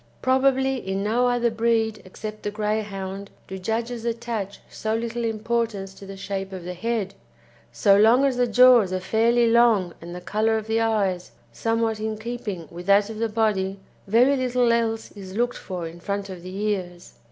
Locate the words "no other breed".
1.03-2.01